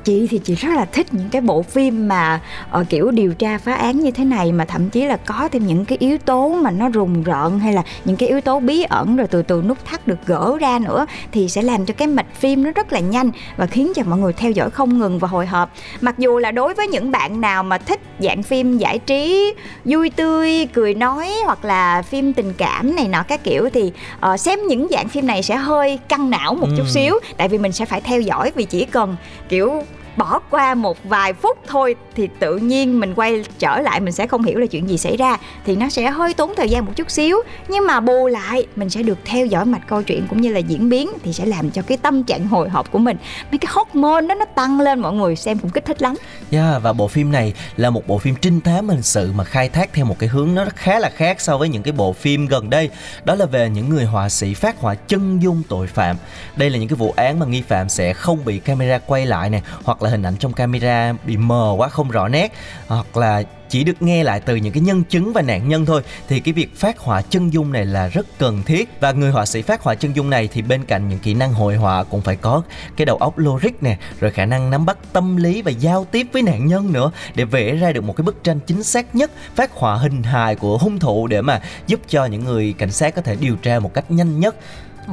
[0.03, 2.39] chị thì chị rất là thích những cái bộ phim mà
[2.71, 5.67] ờ, kiểu điều tra phá án như thế này mà thậm chí là có thêm
[5.67, 8.83] những cái yếu tố mà nó rùng rợn hay là những cái yếu tố bí
[8.83, 12.07] ẩn rồi từ từ nút thắt được gỡ ra nữa thì sẽ làm cho cái
[12.07, 15.19] mạch phim nó rất là nhanh và khiến cho mọi người theo dõi không ngừng
[15.19, 18.77] và hồi hộp mặc dù là đối với những bạn nào mà thích dạng phim
[18.77, 19.53] giải trí
[19.85, 24.37] vui tươi cười nói hoặc là phim tình cảm này nọ các kiểu thì ờ,
[24.37, 26.87] xem những dạng phim này sẽ hơi căng não một chút Ừm.
[26.89, 29.15] xíu tại vì mình sẽ phải theo dõi vì chỉ cần
[29.49, 29.83] kiểu
[30.19, 34.27] bỏ qua một vài phút thôi thì tự nhiên mình quay trở lại mình sẽ
[34.27, 36.91] không hiểu là chuyện gì xảy ra thì nó sẽ hơi tốn thời gian một
[36.95, 40.41] chút xíu nhưng mà bù lại mình sẽ được theo dõi mạch câu chuyện cũng
[40.41, 43.17] như là diễn biến thì sẽ làm cho cái tâm trạng hồi hộp của mình
[43.51, 46.15] mấy cái hormone đó nó tăng lên mọi người xem cũng kích thích lắm
[46.51, 49.69] Yeah, và bộ phim này là một bộ phim trinh thám hình sự mà khai
[49.69, 52.47] thác theo một cái hướng nó khá là khác so với những cái bộ phim
[52.47, 52.89] gần đây.
[53.23, 56.17] Đó là về những người họa sĩ phát họa chân dung tội phạm.
[56.55, 59.49] Đây là những cái vụ án mà nghi phạm sẽ không bị camera quay lại
[59.49, 62.53] nè, hoặc là là hình ảnh trong camera bị mờ quá, không rõ nét,
[62.87, 66.01] hoặc là chỉ được nghe lại từ những cái nhân chứng và nạn nhân thôi.
[66.27, 68.89] Thì cái việc phát họa chân dung này là rất cần thiết.
[68.99, 71.53] Và người họa sĩ phát họa chân dung này thì bên cạnh những kỹ năng
[71.53, 72.61] hội họa cũng phải có
[72.97, 76.27] cái đầu óc logic nè, rồi khả năng nắm bắt tâm lý và giao tiếp
[76.33, 79.31] với nạn nhân nữa để vẽ ra được một cái bức tranh chính xác nhất,
[79.55, 83.15] phát họa hình hài của hung thủ để mà giúp cho những người cảnh sát
[83.15, 84.55] có thể điều tra một cách nhanh nhất.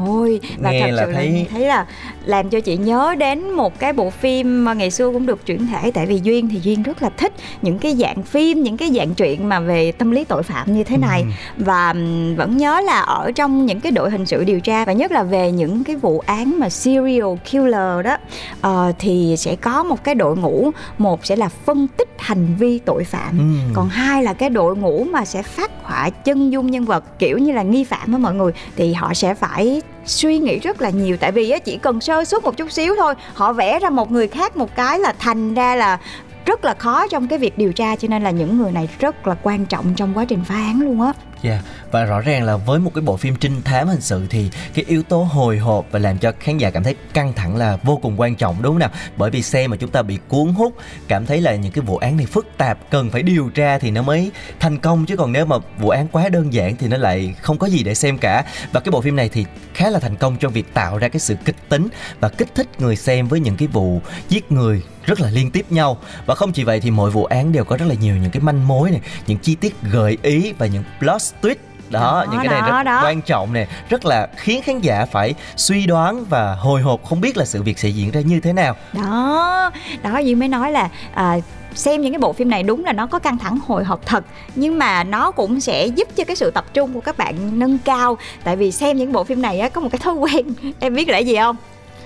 [0.07, 1.87] Ôi, và Nghe thật là sự thấy- là thấy là
[2.25, 5.67] làm cho chị nhớ đến một cái bộ phim mà ngày xưa cũng được chuyển
[5.67, 7.33] thể tại vì Duyên thì Duyên rất là thích
[7.63, 10.85] những cái dạng phim, những cái dạng truyện mà về tâm lý tội phạm như
[10.85, 11.25] thế này.
[11.57, 14.93] Và ừm, vẫn nhớ là ở trong những cái đội hình sự điều tra và
[14.93, 18.17] nhất là về những cái vụ án mà serial killer đó
[18.61, 22.79] ờ, thì sẽ có một cái đội ngũ một sẽ là phân tích hành vi
[22.79, 23.39] tội phạm.
[23.39, 23.59] Ừm.
[23.75, 27.39] còn hai là cái đội ngũ mà sẽ phát họa chân dung nhân vật kiểu
[27.39, 30.91] như là nghi phạm á mọi người thì họ sẽ phải suy nghĩ rất là
[30.91, 31.17] nhiều.
[31.17, 34.29] Tại vì chỉ cần sơ suất một chút xíu thôi, họ vẽ ra một người
[34.29, 35.99] khác một cái là thành ra là
[36.47, 37.97] rất là khó trong cái việc điều tra.
[37.97, 40.81] Cho nên là những người này rất là quan trọng trong quá trình phá án
[40.81, 41.13] luôn á.
[41.43, 41.65] Yeah.
[41.91, 44.85] Và rõ ràng là với một cái bộ phim trinh thám hình sự thì cái
[44.89, 47.97] yếu tố hồi hộp và làm cho khán giả cảm thấy căng thẳng là vô
[48.03, 48.91] cùng quan trọng đúng không nào?
[49.17, 50.77] Bởi vì xem mà chúng ta bị cuốn hút,
[51.09, 53.91] cảm thấy là những cái vụ án này phức tạp, cần phải điều tra thì
[53.91, 56.97] nó mới thành công chứ còn nếu mà vụ án quá đơn giản thì nó
[56.97, 58.45] lại không có gì để xem cả.
[58.73, 59.45] Và cái bộ phim này thì
[59.75, 61.89] khá là thành công trong việc tạo ra cái sự kịch tính
[62.21, 65.73] và kích thích người xem với những cái vụ giết người rất là liên tiếp
[65.73, 68.31] nhau và không chỉ vậy thì mỗi vụ án đều có rất là nhiều những
[68.31, 71.55] cái manh mối này những chi tiết gợi ý và những plot twist
[71.91, 73.01] đó, Đó, những cái này đó, rất đó.
[73.05, 73.67] quan trọng nè.
[73.89, 77.63] Rất là khiến khán giả phải suy đoán và hồi hộp không biết là sự
[77.63, 78.77] việc sẽ diễn ra như thế nào.
[78.93, 79.71] Đó
[80.03, 81.37] đó Duyên mới nói là à,
[81.75, 84.25] xem những cái bộ phim này đúng là nó có căng thẳng hồi hộp thật
[84.55, 87.79] nhưng mà nó cũng sẽ giúp cho cái sự tập trung của các bạn nâng
[87.79, 88.19] cao.
[88.45, 90.47] Tại vì xem những bộ phim này á có một cái thói quen
[90.81, 91.57] em biết là gì không?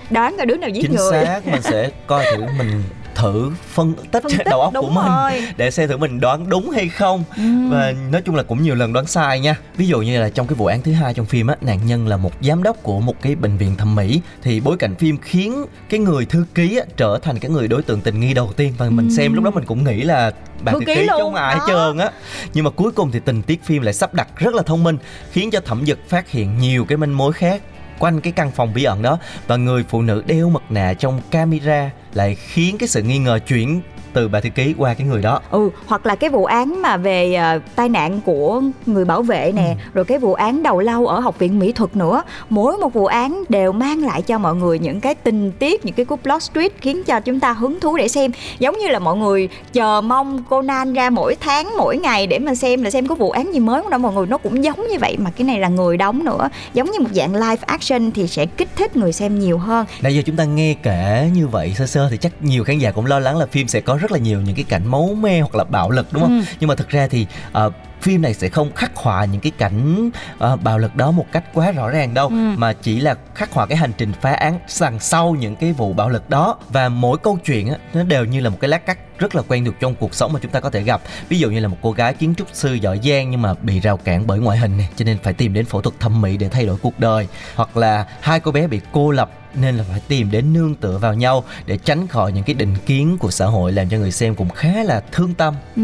[0.09, 1.25] Đoán coi đứa nào giết chính người.
[1.25, 2.83] xác mình sẽ coi thử mình
[3.21, 5.43] thử phân tích Phân tích, đầu óc của mình rồi.
[5.57, 7.23] để xem thử mình đoán đúng hay không.
[7.69, 9.55] Và nói chung là cũng nhiều lần đoán sai nha.
[9.77, 12.07] Ví dụ như là trong cái vụ án thứ hai trong phim á nạn nhân
[12.07, 15.17] là một giám đốc của một cái bệnh viện thẩm mỹ thì bối cảnh phim
[15.21, 18.51] khiến cái người thư ký á, trở thành cái người đối tượng tình nghi đầu
[18.55, 18.73] tiên.
[18.77, 20.31] Và mình xem lúc đó mình cũng nghĩ là
[20.63, 22.11] bà Thư ký ký trong ai hết trơn á.
[22.53, 24.97] Nhưng mà cuối cùng thì tình tiết phim lại sắp đặt rất là thông minh
[25.31, 27.61] khiến cho thẩm dực phát hiện nhiều cái manh mối khác
[28.01, 29.17] quanh cái căn phòng bí ẩn đó.
[29.47, 33.39] Và người phụ nữ đeo mặt nạ trong camera lại khiến cái sự nghi ngờ
[33.47, 33.81] chuyển
[34.13, 35.39] từ bà thư ký qua cái người đó.
[35.51, 39.51] Ừ hoặc là cái vụ án mà về ờ, tai nạn của người bảo vệ
[39.55, 42.23] nè rồi cái vụ án đầu lâu ở học viện mỹ thuật nữa.
[42.49, 45.95] Mỗi một vụ án đều mang lại cho mọi người những cái tình tiết những
[45.95, 48.31] cái cú plot twist khiến cho chúng ta hứng thú để xem.
[48.59, 52.55] Giống như là mọi người chờ mong Conan ra mỗi tháng mỗi ngày để mà
[52.55, 54.87] xem là xem có vụ án gì mới không đâu mọi người nó cũng giống
[54.87, 56.49] như vậy mà cái này là người đóng nữa.
[56.73, 59.85] Giống như một dạng live action thì sẽ kích thích người xem nhiều hơn.
[60.01, 62.91] Nãy giờ chúng ta nghe kể như vậy sơ sơ thì chắc nhiều khán giả
[62.91, 65.39] cũng lo lắng là phim sẽ có rất là nhiều những cái cảnh máu me
[65.39, 66.39] hoặc là bạo lực đúng không?
[66.39, 66.45] Ừ.
[66.59, 70.09] Nhưng mà thực ra thì ờ, phim này sẽ không khắc họa những cái cảnh
[70.39, 72.35] ờ, bạo lực đó một cách quá rõ ràng đâu Ừ.
[72.57, 75.93] mà chỉ là khắc họa cái hành trình phá án đằng sau những cái vụ
[75.93, 78.85] bạo lực đó và mỗi câu chuyện á nó đều như là một cái lát
[78.85, 81.39] cắt rất là quen thuộc trong cuộc sống mà chúng ta có thể gặp ví
[81.39, 83.97] dụ như là một cô gái kiến trúc sư giỏi giang nhưng mà bị rào
[83.97, 86.49] cản bởi ngoại hình này cho nên phải tìm đến phẫu thuật thẩm mỹ để
[86.49, 89.99] thay đổi cuộc đời hoặc là hai cô bé bị cô lập nên là phải
[90.07, 93.45] tìm đến nương tựa vào nhau để tránh khỏi những cái định kiến của xã
[93.45, 95.55] hội làm cho người xem cũng khá là thương tâm.
[95.75, 95.81] Ừ,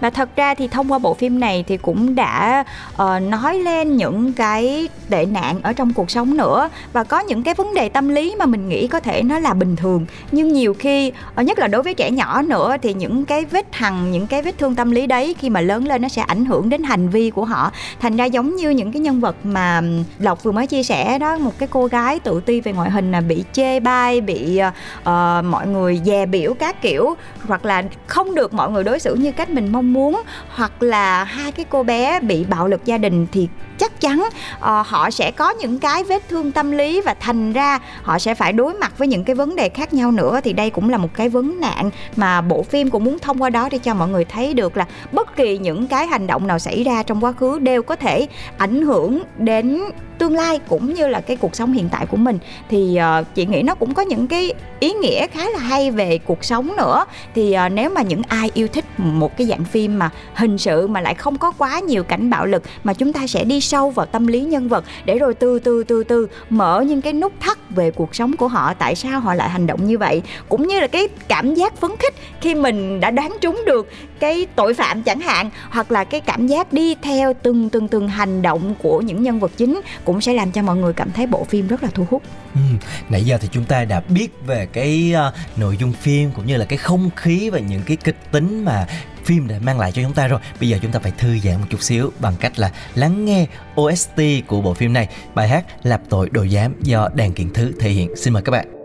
[0.00, 3.96] và thật ra thì thông qua bộ phim này thì cũng đã uh, nói lên
[3.96, 6.68] những cái tệ nạn ở trong cuộc sống nữa.
[6.92, 9.54] Và có những cái vấn đề tâm lý mà mình nghĩ có thể nó là
[9.54, 10.06] bình thường.
[10.32, 13.66] Nhưng nhiều khi ờ, nhất là đối với trẻ nhỏ nữa thì những cái vết
[13.72, 16.44] hằn những cái vết thương tâm lý đấy khi mà lớn lên nó sẽ ảnh
[16.44, 17.72] hưởng đến hành vi của họ.
[18.00, 19.82] Thành ra giống như những cái nhân vật mà
[20.18, 23.07] lộc vừa mới chia sẻ đó một cái cô gái tự ti về ngoại hình
[23.10, 24.60] là bị chê bai bị
[25.00, 25.04] uh,
[25.44, 27.14] mọi người dè biểu các kiểu
[27.46, 31.24] hoặc là không được mọi người đối xử như cách mình mong muốn hoặc là
[31.24, 34.28] hai cái cô bé bị bạo lực gia đình thì chắc chắn
[34.60, 38.34] ờ, họ sẽ có những cái vết thương tâm lý và thành ra họ sẽ
[38.34, 40.40] phải đối mặt với những cái vấn đề khác nhau nữa.
[40.44, 43.50] Thì đây cũng là một cái vấn nạn mà bộ phim cũng muốn thông qua
[43.50, 46.58] đó để cho mọi người thấy được là bất kỳ những cái hành động nào
[46.58, 48.26] xảy ra trong quá khứ đều có thể
[48.58, 49.80] ảnh hưởng đến
[50.18, 52.38] tương lai cũng như là cái cuộc sống hiện tại của mình.
[52.70, 56.18] Thì uh, chị nghĩ nó cũng có những cái ý nghĩa khá là hay về
[56.18, 57.04] cuộc sống nữa.
[57.34, 60.86] Thì uh, nếu mà những ai yêu thích một cái dạng phim mà hình sự
[60.86, 63.90] mà lại không có quá nhiều cảnh bạo lực mà chúng ta sẽ đi sâu
[63.90, 67.32] vào tâm lý nhân vật để rồi từ từ từ từ mở những cái nút
[67.40, 68.74] thắt về cuộc sống của họ.
[68.74, 70.22] Tại sao họ lại hành động như vậy?
[70.48, 73.88] Cũng như là cái cảm giác phấn khích khi mình đã đoán trúng được
[74.20, 78.08] cái tội phạm chẳng hạn hoặc là cái cảm giác đi theo từng từng từng
[78.08, 81.26] hành động của những nhân vật chính cũng sẽ làm cho mọi người cảm thấy
[81.26, 82.22] bộ phim rất là thu hút
[82.54, 82.60] Ừ,
[83.08, 86.56] nãy giờ thì chúng ta đã biết về cái uh, nội dung phim cũng như
[86.56, 88.86] là cái không khí và những cái kịch tính mà
[89.24, 90.40] phim đã mang lại cho chúng ta rồi.
[90.60, 93.46] Bây giờ chúng ta phải thư giãn một chút xíu bằng cách là lắng nghe
[93.80, 97.72] OST của bộ phim này, bài hát Lạp tội đồ giám do Đàn Kiện Thứ
[97.80, 98.16] thể hiện.
[98.16, 98.77] Xin mời các bạn.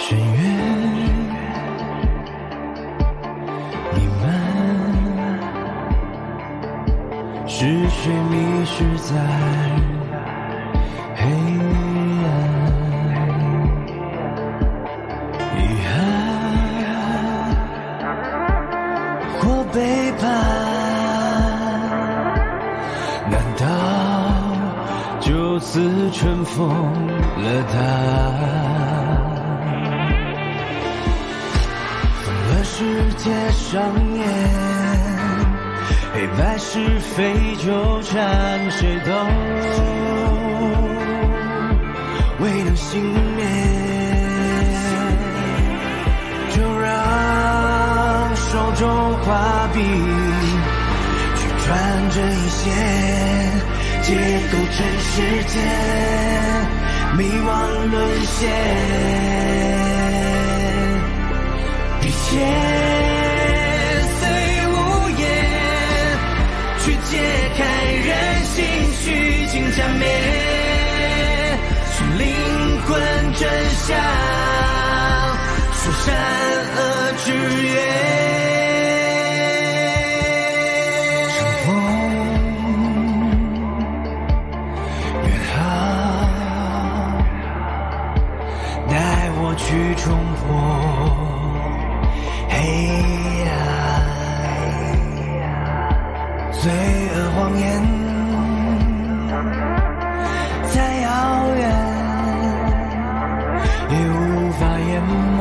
[0.00, 0.22] 深渊
[3.94, 4.26] 弥漫，
[7.46, 7.56] 是
[7.90, 7.98] 谁
[8.30, 8.34] 迷
[8.64, 9.10] 失在
[11.16, 11.20] 黑
[12.24, 12.26] 暗？
[15.56, 15.92] 遗憾
[19.40, 19.42] 或
[19.74, 19.76] 背
[20.12, 20.22] 叛，
[23.28, 23.66] 难道
[25.20, 26.56] 就此尘封
[27.42, 29.37] 了答案
[32.78, 32.84] 世
[33.16, 33.82] 界上
[34.14, 34.22] 演，
[36.14, 39.10] 黑白是非纠缠，谁都
[42.38, 43.02] 未能幸
[43.34, 43.40] 免。
[46.52, 48.86] 就让手中
[49.24, 49.80] 画笔
[51.34, 51.66] 去穿
[52.10, 52.62] 针引线，
[54.02, 54.14] 解
[54.52, 55.54] 构尘世间
[57.16, 57.50] 迷惘
[57.90, 59.77] 沦陷。
[62.28, 62.36] 一切
[64.20, 64.22] 虽
[64.68, 64.76] 无
[65.18, 65.24] 言，
[66.78, 67.16] 去揭
[67.56, 67.60] 开
[68.04, 68.08] 人
[68.44, 68.54] 心
[69.00, 70.06] 虚情假面，
[71.90, 72.26] 寻灵
[72.82, 72.88] 魂
[73.32, 73.48] 真
[73.86, 73.96] 相，
[75.72, 76.06] 说善
[76.76, 76.78] 恶
[77.24, 77.32] 之
[77.66, 78.17] 源。
[97.48, 97.64] 谎言
[100.70, 101.08] 再遥
[101.56, 101.60] 远，
[103.88, 105.40] 也无法淹没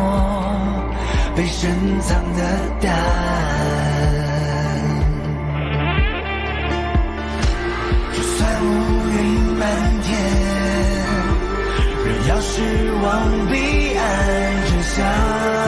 [1.35, 2.39] 被深藏的
[2.81, 2.95] 答案。
[8.13, 8.65] 就算乌
[9.11, 9.17] 云
[9.59, 9.61] 漫
[10.03, 10.07] 天，
[12.05, 12.61] 仍要驶
[13.03, 13.05] 往
[13.49, 14.01] 彼岸
[14.69, 15.66] 真相。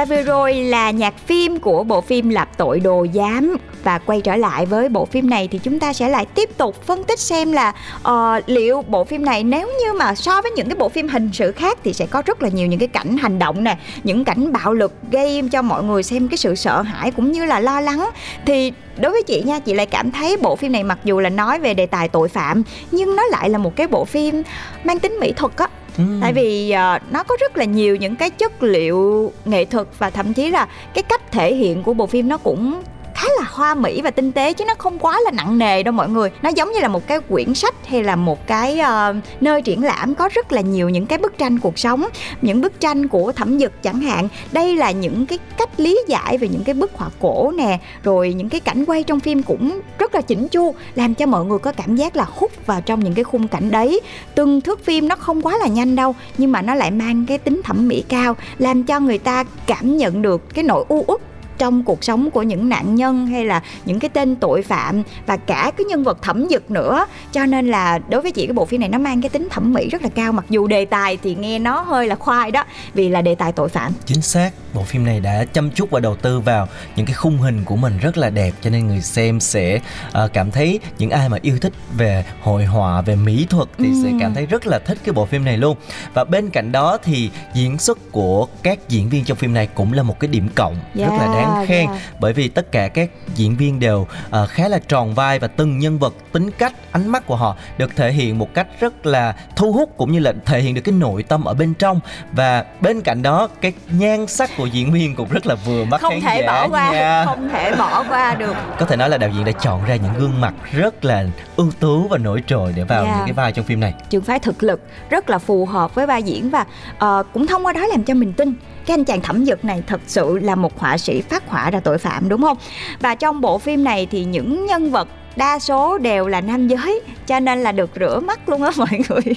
[0.00, 3.56] Và vừa rồi là nhạc phim của bộ phim Lạp tội đồ giám.
[3.84, 6.86] Và quay trở lại với bộ phim này thì chúng ta sẽ lại tiếp tục
[6.86, 7.72] phân tích xem là
[8.08, 11.30] uh, liệu bộ phim này nếu như mà so với những cái bộ phim hình
[11.32, 14.24] sự khác thì sẽ có rất là nhiều những cái cảnh hành động nè, những
[14.24, 17.60] cảnh bạo lực gây cho mọi người xem cái sự sợ hãi cũng như là
[17.60, 18.10] lo lắng.
[18.46, 21.30] Thì đối với chị nha chị lại cảm thấy bộ phim này mặc dù là
[21.30, 24.42] nói về đề tài tội phạm nhưng nó lại là một cái bộ phim
[24.84, 25.68] mang tính mỹ thuật á.
[26.00, 26.18] Ừ.
[26.20, 30.10] tại vì uh, nó có rất là nhiều những cái chất liệu nghệ thuật và
[30.10, 32.82] thậm chí là cái cách thể hiện của bộ phim nó cũng
[33.20, 35.92] khá là hoa mỹ và tinh tế chứ nó không quá là nặng nề đâu
[35.92, 36.30] mọi người.
[36.42, 39.84] Nó giống như là một cái quyển sách hay là một cái uh, nơi triển
[39.84, 42.04] lãm có rất là nhiều những cái bức tranh cuộc sống
[42.42, 44.28] những bức tranh của thẩm dực chẳng hạn.
[44.52, 48.32] Đây là những cái cách lý giải về những cái bức họa cổ nè rồi
[48.32, 51.58] những cái cảnh quay trong phim cũng rất là chỉnh chu làm cho mọi người
[51.58, 54.00] có cảm giác là hút vào trong những cái khung cảnh đấy.
[54.34, 57.38] Từng thước phim nó không quá là nhanh đâu nhưng mà nó lại mang cái
[57.38, 61.20] tính thẩm mỹ cao làm cho người ta cảm nhận được cái nỗi u uất
[61.60, 65.36] trong cuộc sống của những nạn nhân hay là những cái tên tội phạm và
[65.36, 67.06] cả cái nhân vật thẩm dực nữa.
[67.32, 69.72] Cho nên là đối với chị, cái bộ phim này nó mang cái tính thẩm
[69.72, 70.32] mỹ rất là cao.
[70.32, 73.52] Mặc dù đề tài thì nghe nó hơi là khoai đó, vì là đề tài
[73.52, 73.92] tội phạm.
[74.06, 77.38] Chính xác bộ phim này đã chăm chút và đầu tư vào những cái khung
[77.38, 79.80] hình của mình rất là đẹp cho nên người xem sẽ
[80.24, 83.84] uh, cảm thấy những ai mà yêu thích về hội họa về mỹ thuật thì
[83.84, 84.00] ừ.
[84.04, 85.76] sẽ cảm thấy rất là thích cái bộ phim này luôn
[86.14, 89.92] và bên cạnh đó thì diễn xuất của các diễn viên trong phim này cũng
[89.92, 92.00] là một cái điểm cộng yeah, rất là đáng khen yeah.
[92.20, 94.06] bởi vì tất cả các diễn viên đều
[94.42, 97.56] uh, khá là tròn vai và từng nhân vật tính cách ánh mắt của họ
[97.78, 100.80] được thể hiện một cách rất là thu hút cũng như là thể hiện được
[100.84, 102.00] cái nội tâm ở bên trong
[102.32, 106.00] và bên cạnh đó cái nhan sắc của diễn viên cũng rất là vừa mắt
[106.00, 107.24] không thể bỏ qua nha.
[107.24, 110.12] không thể bỏ qua được có thể nói là đạo diễn đã chọn ra những
[110.18, 111.24] gương mặt rất là
[111.56, 113.16] ưu tú và nổi trội để vào Yeah.
[113.16, 114.80] những cái vai trong phim này trường phái thực lực
[115.10, 116.64] rất là phù hợp với vai diễn và
[116.98, 118.54] ờ, cũng thông qua đó làm cho mình tin
[118.86, 121.80] cái anh chàng thẩm dực này thật sự là một họa sĩ phát họa ra
[121.80, 122.56] tội phạm đúng không
[123.00, 127.00] và trong bộ phim này thì những nhân vật đa số đều là nam giới
[127.26, 129.34] cho nên là được rửa mắt luôn á mọi người.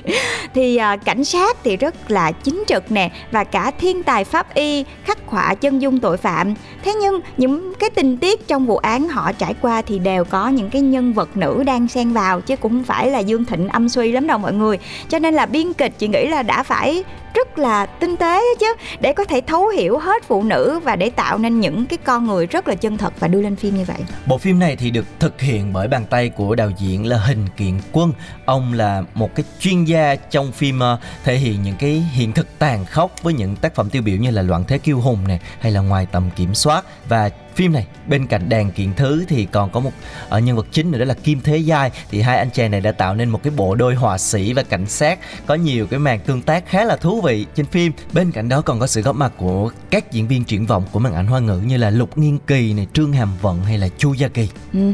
[0.54, 4.54] Thì à, cảnh sát thì rất là chính trực nè và cả thiên tài pháp
[4.54, 6.54] y khắc họa chân dung tội phạm.
[6.84, 10.48] Thế nhưng những cái tình tiết trong vụ án họ trải qua thì đều có
[10.48, 13.68] những cái nhân vật nữ đang xen vào chứ cũng không phải là dương thịnh
[13.68, 14.78] âm suy lắm đâu mọi người.
[15.10, 18.74] Cho nên là biên kịch chị nghĩ là đã phải rất là tinh tế chứ
[19.00, 22.28] để có thể thấu hiểu hết phụ nữ và để tạo nên những cái con
[22.28, 23.98] người rất là chân thật và đưa lên phim như vậy.
[24.26, 27.48] Bộ phim này thì được thực hiện bởi bàn tay của đạo diễn là Hình
[27.58, 28.14] Kiện Quân.
[28.46, 32.60] Ông là một cái chuyên gia trong phim ờ, thể hiện những cái hiện thực
[32.60, 35.40] tàn khốc với những tác phẩm tiêu biểu như là Loạn Thế Kiêu Hùng này,
[35.60, 39.47] hay là Ngoài Tầm Kiểm Soát và phim này bên cạnh đàn kiện thứ thì
[39.51, 39.91] còn có một
[40.30, 41.91] ờ, nhân vật chính nữa đó là Kim Thế Giai.
[42.12, 44.64] Thì hai anh chàng này đã tạo nên một cái bộ đôi họa sĩ và
[44.64, 47.91] cảnh sát có nhiều cái màn tương tác khá là thú vị trên phim.
[48.14, 50.99] Bên cạnh đó còn có sự góp mặt của các diễn viên triển vọng của
[50.99, 53.88] màn ảnh hoa ngữ như là Lục Nghiên Kỳ này Trương Hàm Vận hay là
[53.97, 54.49] Chu Gia Kỳ.
[54.74, 54.93] Ừ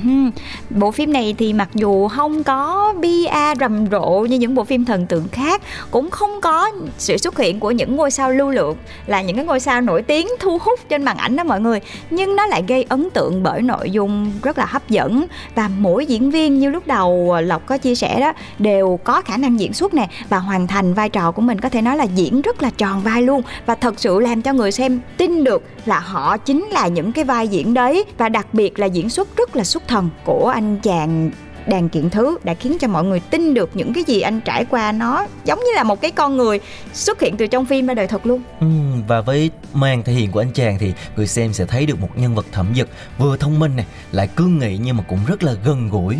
[0.69, 3.25] bộ phim này thì mặc dù không có bia
[3.59, 7.59] rầm rộ như những bộ phim thần tượng khác Cũng không có sự xuất hiện
[7.59, 10.79] của những ngôi sao lưu lượng Là những cái ngôi sao nổi tiếng thu hút
[10.89, 11.79] trên màn ảnh đó mọi người.
[12.09, 15.25] Nhưng nó lại gây ấn tượng bởi nội dung rất là hấp dẫn.
[15.55, 19.37] Và mỗi diễn viên như lúc đầu Lộc có chia sẻ đó, Đều có khả
[19.37, 22.03] năng diễn xuất nè Và hoàn thành vai trò của mình có thể nói là
[22.03, 23.41] diễn rất là tròn vai luôn.
[23.65, 27.23] Và thật sự làm cho người xem tin được là họ chính là những cái
[27.23, 30.77] vai diễn đấy Và đặc biệt là diễn xuất rất là xuất thần của anh
[30.83, 31.31] chàng
[31.69, 34.65] đàn kiện thứ đã khiến cho mọi người tin được những cái gì anh trải
[34.65, 34.91] qua.
[34.91, 36.59] Nó giống như là một cái con người
[36.93, 38.41] xuất hiện từ trong phim ra đời thật luôn.
[38.59, 38.67] Ừ,
[39.07, 42.09] và với màn thể hiện của anh chàng thì người xem sẽ thấy được một
[42.15, 45.43] nhân vật thẩm dực vừa thông minh này lại cương nghị nhưng mà cũng rất
[45.43, 46.15] là gần gũi.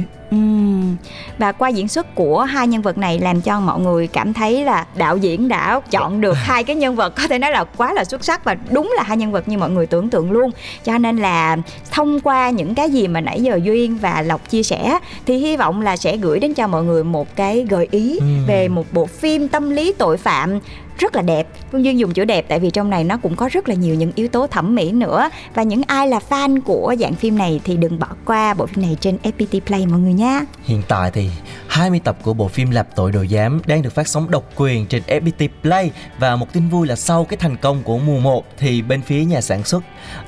[1.38, 4.63] Và qua diễn xuất của hai nhân vật này làm cho mọi người cảm thấy
[4.63, 7.93] là đạo diễn đã chọn được hai cái nhân vật có thể nói là quá
[7.93, 10.51] là xuất sắc và đúng là hai nhân vật như mọi người tưởng tượng luôn.
[10.86, 11.57] Cho nên là
[11.91, 15.57] thông qua những cái gì mà nãy giờ Duyên và Lộc chia sẻ thì hy
[15.57, 19.05] vọng là sẽ gửi đến cho mọi người một cái gợi ý về một bộ
[19.05, 20.59] phim tâm lý tội phạm
[20.99, 21.47] rất là đẹp.
[21.71, 23.95] Phương Duyên dùng chữ đẹp tại vì trong này nó cũng có rất là nhiều
[23.95, 25.29] những yếu tố thẩm mỹ nữa.
[25.53, 28.83] Và những ai là fan của dạng phim này thì đừng bỏ qua bộ phim
[28.83, 30.41] này trên FPT Play mọi người nha.
[30.63, 31.29] Hiện tại thì
[31.67, 34.85] 20 tập của bộ phim Lạp tội đồ giám đang được phát sóng độc quyền
[34.85, 35.91] trên FPT Play.
[36.19, 39.25] Và một tin vui là sau cái thành công của mùa 1 thì bên phía
[39.25, 39.83] nhà sản xuất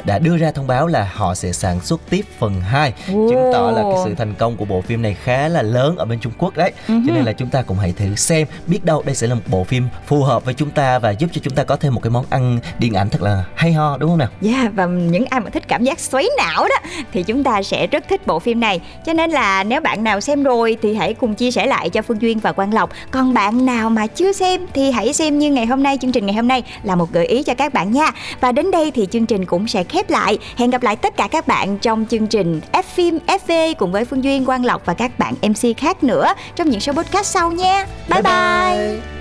[0.05, 3.71] đã đưa ra thông báo là họ sẽ sản xuất tiếp phần 2 chứng tỏ
[3.71, 6.33] là cái sự thành công của bộ phim này khá là lớn ở bên Trung
[6.37, 6.71] Quốc đấy.
[6.87, 9.41] Cho nên là chúng ta cũng hãy thử xem biết đâu đây sẽ là một
[9.47, 12.01] bộ phim phù hợp với chúng ta và giúp cho chúng ta có thêm một
[12.03, 15.25] cái món ăn điện ảnh thật là hay ho đúng không nào Yeah, và những
[15.25, 16.75] ai mà thích cảm giác xoáy não đó
[17.13, 18.81] thì chúng ta sẽ rất thích bộ phim này.
[19.05, 22.01] Cho nên là nếu bạn nào xem rồi thì hãy cùng chia sẻ lại cho
[22.01, 22.89] Phương Duyên và Quang Lộc.
[23.11, 26.25] Còn bạn nào mà chưa xem thì hãy xem như ngày hôm nay chương trình
[26.25, 28.11] ngày hôm nay là một gợi ý cho các bạn nha.
[28.39, 30.37] Và đến đây thì chương trình cũng sẽ khép lại.
[30.57, 34.05] Hẹn gặp lại tất cả các bạn trong chương trình F phim FV cùng với
[34.05, 37.51] Phương Duyên, Quang Lộc và các bạn MC khác nữa trong những số podcast sau
[37.51, 37.85] nha.
[38.09, 38.21] bye.
[38.21, 39.20] bye.